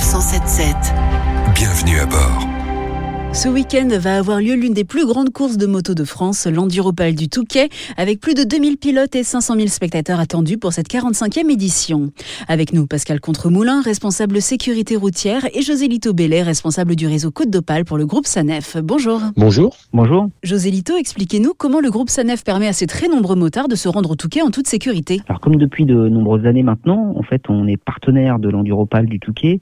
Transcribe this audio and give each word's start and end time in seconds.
Sanef 0.00 0.04
177. 0.04 0.76
Bienvenue 1.54 1.98
à 2.00 2.06
bord. 2.06 2.46
Ce 3.32 3.48
week-end 3.48 3.88
va 3.98 4.18
avoir 4.18 4.40
lieu 4.40 4.54
l'une 4.54 4.72
des 4.72 4.84
plus 4.84 5.06
grandes 5.06 5.30
courses 5.30 5.56
de 5.56 5.66
moto 5.66 5.94
de 5.94 6.04
France, 6.04 6.46
l'Enduropal 6.46 7.14
du 7.14 7.28
Touquet, 7.28 7.68
avec 7.96 8.18
plus 8.18 8.34
de 8.34 8.42
2000 8.42 8.76
pilotes 8.78 9.14
et 9.14 9.22
500 9.22 9.56
000 9.56 9.68
spectateurs 9.68 10.18
attendus 10.18 10.58
pour 10.58 10.72
cette 10.72 10.88
45e 10.88 11.50
édition. 11.50 12.10
Avec 12.48 12.72
nous, 12.72 12.86
Pascal 12.86 13.20
Contremoulin, 13.20 13.82
responsable 13.82 14.40
sécurité 14.40 14.96
routière, 14.96 15.46
et 15.54 15.62
José 15.62 15.86
Lito 15.86 16.12
Bellet, 16.12 16.42
responsable 16.42 16.96
du 16.96 17.06
réseau 17.06 17.30
Côte 17.30 17.50
d'Opale 17.50 17.84
pour 17.84 17.98
le 17.98 18.06
groupe 18.06 18.26
Sanef. 18.26 18.76
Bonjour. 18.82 19.20
Bonjour. 19.36 19.76
Bonjour. 19.92 20.28
José 20.42 20.70
Lito, 20.70 20.96
expliquez-nous 20.96 21.52
comment 21.56 21.80
le 21.80 21.90
groupe 21.90 22.10
Sanef 22.10 22.42
permet 22.42 22.68
à 22.68 22.72
ces 22.72 22.86
très 22.86 23.08
nombreux 23.08 23.36
motards 23.36 23.68
de 23.68 23.76
se 23.76 23.88
rendre 23.88 24.10
au 24.10 24.16
Touquet 24.16 24.42
en 24.42 24.50
toute 24.50 24.66
sécurité. 24.66 25.20
Alors 25.28 25.40
comme 25.40 25.56
depuis 25.56 25.84
de 25.84 26.08
nombreuses 26.08 26.46
années 26.46 26.64
maintenant, 26.64 27.12
en 27.16 27.22
fait, 27.22 27.42
on 27.48 27.66
est 27.66 27.76
partenaire 27.76 28.38
de 28.38 28.48
l'Enduropal 28.48 29.06
du 29.06 29.20
Touquet 29.20 29.60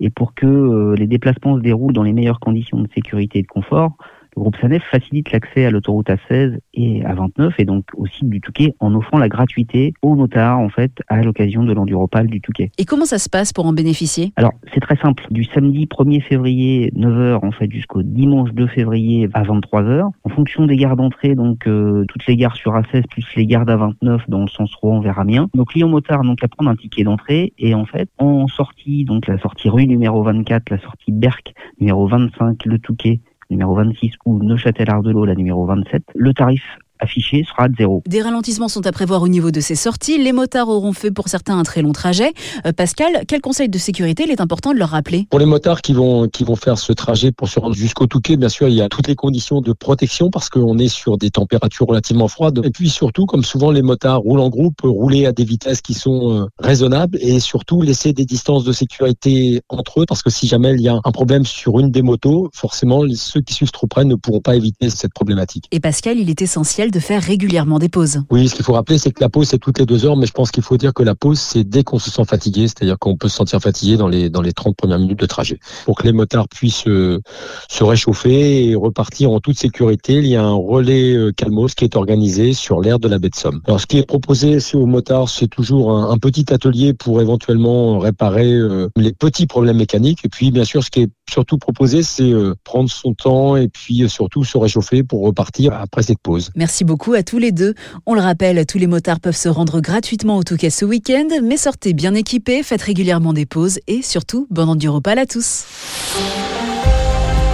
et 0.00 0.10
pour 0.10 0.34
que 0.34 0.46
euh, 0.46 0.94
les 0.96 1.06
déplacements 1.06 1.56
se 1.56 1.62
déroulent 1.62 1.92
dans 1.92 2.02
les 2.02 2.12
meilleures 2.12 2.40
conditions 2.40 2.80
de 2.80 2.88
sécurité 2.94 3.40
et 3.40 3.42
de 3.42 3.46
confort, 3.46 3.96
le 4.36 4.42
groupe 4.42 4.56
SANEF 4.60 4.82
facilite 4.90 5.32
l'accès 5.32 5.64
à 5.64 5.70
l'autoroute 5.70 6.08
A16 6.08 6.58
et 6.74 7.00
A29 7.02 7.54
et 7.56 7.64
donc 7.64 7.86
au 7.94 8.06
site 8.06 8.28
du 8.28 8.42
Touquet 8.42 8.74
en 8.80 8.94
offrant 8.94 9.16
la 9.16 9.30
gratuité 9.30 9.94
aux 10.02 10.14
motards 10.14 10.58
en 10.58 10.68
fait 10.68 10.92
à 11.08 11.22
l'occasion 11.22 11.64
de 11.64 11.72
l'enduropal 11.72 12.26
du 12.26 12.42
Touquet. 12.42 12.70
Et 12.76 12.84
comment 12.84 13.06
ça 13.06 13.18
se 13.18 13.30
passe 13.30 13.54
pour 13.54 13.64
en 13.64 13.72
bénéficier? 13.72 14.32
Alors 14.36 14.52
c'est 14.74 14.80
très 14.80 14.96
simple, 14.96 15.26
du 15.30 15.44
samedi 15.44 15.86
1er 15.86 16.20
février 16.20 16.92
9h 16.94 17.46
en 17.46 17.50
fait 17.50 17.70
jusqu'au 17.72 18.02
dimanche 18.02 18.50
2 18.52 18.66
février 18.66 19.26
à 19.32 19.42
23h 19.42 20.10
en 20.24 20.25
fonction 20.36 20.66
des 20.66 20.76
gares 20.76 20.96
d'entrée 20.96 21.34
donc 21.34 21.66
euh, 21.66 22.04
toutes 22.08 22.26
les 22.26 22.36
gares 22.36 22.56
sur 22.56 22.74
A16 22.74 23.08
plus 23.08 23.26
les 23.36 23.46
gares 23.46 23.64
d'A29 23.64 24.20
dans 24.28 24.42
le 24.42 24.48
sens 24.48 24.74
Rouen 24.74 25.00
vers 25.00 25.18
Amiens. 25.18 25.48
Nos 25.54 25.64
clients 25.64 25.88
motards 25.88 26.22
donc 26.22 26.44
à 26.44 26.48
prendre 26.48 26.70
un 26.70 26.76
ticket 26.76 27.04
d'entrée 27.04 27.54
et 27.58 27.74
en 27.74 27.86
fait 27.86 28.10
en 28.18 28.46
sortie 28.46 29.04
donc 29.04 29.26
la 29.26 29.38
sortie 29.38 29.70
rue 29.70 29.86
numéro 29.86 30.22
24, 30.22 30.68
la 30.70 30.78
sortie 30.78 31.10
Berck 31.10 31.54
numéro 31.80 32.06
25, 32.06 32.66
le 32.66 32.78
Touquet 32.78 33.20
numéro 33.48 33.74
26 33.74 34.12
ou 34.26 34.42
Neuchâtel-Ardelot, 34.42 35.24
la 35.24 35.34
numéro 35.34 35.64
27, 35.64 36.02
le 36.14 36.34
tarif 36.34 36.62
affiché 37.00 37.44
sera 37.44 37.68
de 37.68 37.74
zéro. 37.76 38.02
Des 38.06 38.22
ralentissements 38.22 38.68
sont 38.68 38.86
à 38.86 38.92
prévoir 38.92 39.22
au 39.22 39.28
niveau 39.28 39.50
de 39.50 39.60
ces 39.60 39.74
sorties. 39.74 40.18
Les 40.18 40.32
motards 40.32 40.68
auront 40.68 40.92
fait 40.92 41.10
pour 41.10 41.28
certains 41.28 41.58
un 41.58 41.62
très 41.62 41.82
long 41.82 41.92
trajet. 41.92 42.32
Euh, 42.66 42.72
Pascal, 42.72 43.24
quel 43.26 43.40
conseil 43.40 43.68
de 43.68 43.78
sécurité 43.78 44.24
il 44.26 44.30
est 44.30 44.40
important 44.40 44.72
de 44.72 44.78
leur 44.78 44.90
rappeler? 44.90 45.26
Pour 45.30 45.38
les 45.38 45.46
motards 45.46 45.82
qui 45.82 45.92
vont 45.92 46.28
qui 46.28 46.44
vont 46.44 46.56
faire 46.56 46.78
ce 46.78 46.92
trajet 46.92 47.32
pour 47.32 47.48
se 47.48 47.60
rendre 47.60 47.74
jusqu'au 47.74 48.06
Touquet, 48.06 48.36
bien 48.36 48.48
sûr, 48.48 48.68
il 48.68 48.74
y 48.74 48.82
a 48.82 48.88
toutes 48.88 49.08
les 49.08 49.14
conditions 49.14 49.60
de 49.60 49.72
protection 49.72 50.30
parce 50.30 50.48
qu'on 50.48 50.78
est 50.78 50.88
sur 50.88 51.18
des 51.18 51.30
températures 51.30 51.86
relativement 51.86 52.28
froides. 52.28 52.60
Et 52.64 52.70
puis 52.70 52.88
surtout, 52.88 53.26
comme 53.26 53.44
souvent 53.44 53.70
les 53.70 53.82
motards 53.82 54.20
roulent 54.20 54.40
en 54.40 54.48
groupe, 54.48 54.80
rouler 54.82 55.26
à 55.26 55.32
des 55.32 55.44
vitesses 55.44 55.80
qui 55.80 55.94
sont 55.94 56.32
euh, 56.32 56.46
raisonnables 56.58 57.18
et 57.20 57.40
surtout 57.40 57.82
laisser 57.82 58.12
des 58.12 58.24
distances 58.24 58.64
de 58.64 58.72
sécurité 58.72 59.60
entre 59.68 60.00
eux 60.00 60.04
parce 60.06 60.22
que 60.22 60.30
si 60.30 60.46
jamais 60.46 60.72
il 60.72 60.80
y 60.80 60.88
a 60.88 60.98
un 61.02 61.12
problème 61.12 61.44
sur 61.44 61.78
une 61.80 61.90
des 61.90 62.02
motos, 62.02 62.50
forcément 62.52 63.02
ceux 63.14 63.40
qui 63.40 63.54
suivent 63.54 63.70
trop 63.70 63.86
près 63.86 64.04
ne 64.04 64.14
pourront 64.14 64.40
pas 64.40 64.56
éviter 64.56 64.90
cette 64.90 65.12
problématique. 65.12 65.66
Et 65.72 65.80
Pascal, 65.80 66.18
il 66.18 66.30
est 66.30 66.42
essentiel 66.42 66.85
de 66.90 67.00
faire 67.00 67.22
régulièrement 67.22 67.78
des 67.78 67.88
pauses. 67.88 68.20
Oui, 68.30 68.48
ce 68.48 68.54
qu'il 68.54 68.64
faut 68.64 68.72
rappeler, 68.72 68.98
c'est 68.98 69.10
que 69.10 69.20
la 69.20 69.28
pause, 69.28 69.48
c'est 69.48 69.58
toutes 69.58 69.78
les 69.78 69.86
deux 69.86 70.04
heures, 70.04 70.16
mais 70.16 70.26
je 70.26 70.32
pense 70.32 70.50
qu'il 70.50 70.62
faut 70.62 70.76
dire 70.76 70.92
que 70.94 71.02
la 71.02 71.14
pause, 71.14 71.38
c'est 71.38 71.64
dès 71.64 71.84
qu'on 71.84 71.98
se 71.98 72.10
sent 72.10 72.24
fatigué, 72.24 72.68
c'est-à-dire 72.68 72.98
qu'on 72.98 73.16
peut 73.16 73.28
se 73.28 73.36
sentir 73.36 73.60
fatigué 73.60 73.96
dans 73.96 74.08
les, 74.08 74.30
dans 74.30 74.42
les 74.42 74.52
30 74.52 74.76
premières 74.76 74.98
minutes 74.98 75.20
de 75.20 75.26
trajet. 75.26 75.58
Pour 75.84 75.96
que 75.96 76.04
les 76.04 76.12
motards 76.12 76.48
puissent 76.48 76.86
euh, 76.86 77.20
se 77.68 77.84
réchauffer 77.84 78.66
et 78.66 78.74
repartir 78.74 79.30
en 79.30 79.40
toute 79.40 79.58
sécurité, 79.58 80.14
il 80.14 80.26
y 80.26 80.36
a 80.36 80.42
un 80.42 80.54
relais 80.54 81.14
euh, 81.14 81.32
Calmos 81.32 81.74
qui 81.74 81.84
est 81.84 81.96
organisé 81.96 82.52
sur 82.52 82.80
l'aire 82.80 82.98
de 82.98 83.08
la 83.08 83.18
baie 83.18 83.30
de 83.30 83.36
Somme. 83.36 83.60
Alors, 83.66 83.80
ce 83.80 83.86
qui 83.86 83.98
est 83.98 84.06
proposé 84.06 84.58
aux 84.74 84.86
motards, 84.86 85.28
c'est 85.28 85.48
toujours 85.48 85.92
un, 85.92 86.10
un, 86.10 86.18
petit 86.18 86.52
atelier 86.52 86.94
pour 86.94 87.20
éventuellement 87.20 87.98
réparer 87.98 88.52
euh, 88.52 88.88
les 88.96 89.12
petits 89.12 89.46
problèmes 89.46 89.76
mécaniques. 89.76 90.24
Et 90.24 90.28
puis, 90.28 90.50
bien 90.50 90.64
sûr, 90.64 90.82
ce 90.82 90.90
qui 90.90 91.02
est 91.02 91.10
surtout 91.30 91.58
proposé, 91.58 92.02
c'est 92.02 92.30
euh, 92.30 92.54
prendre 92.64 92.90
son 92.90 93.14
temps 93.14 93.56
et 93.56 93.68
puis 93.68 94.02
euh, 94.02 94.08
surtout 94.08 94.44
se 94.44 94.58
réchauffer 94.58 95.02
pour 95.02 95.22
repartir 95.24 95.72
après 95.74 96.02
cette 96.02 96.18
pause. 96.18 96.50
Merci 96.54 96.84
beaucoup 96.84 97.14
à 97.14 97.22
tous 97.22 97.38
les 97.38 97.52
deux. 97.52 97.74
On 98.06 98.14
le 98.14 98.20
rappelle, 98.20 98.64
tous 98.66 98.78
les 98.78 98.86
motards 98.86 99.20
peuvent 99.20 99.36
se 99.36 99.48
rendre 99.48 99.80
gratuitement 99.80 100.36
au 100.36 100.42
Touquet 100.42 100.70
ce 100.70 100.84
week-end, 100.84 101.28
mais 101.42 101.56
sortez 101.56 101.92
bien 101.92 102.14
équipés, 102.14 102.62
faites 102.62 102.82
régulièrement 102.82 103.32
des 103.32 103.46
pauses 103.46 103.80
et 103.86 104.02
surtout, 104.02 104.46
bon 104.50 104.68
enduropal 104.68 105.18
à 105.18 105.26
tous. 105.26 105.64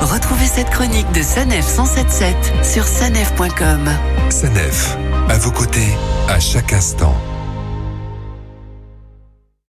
Retrouvez 0.00 0.46
cette 0.46 0.70
chronique 0.70 1.10
de 1.12 1.22
Sanef 1.22 1.66
177 1.66 2.36
sur 2.64 2.84
sanef.com. 2.84 3.90
Sanef, 4.30 4.96
à 5.28 5.38
vos 5.38 5.50
côtés, 5.50 5.94
à 6.28 6.40
chaque 6.40 6.72
instant. 6.72 7.14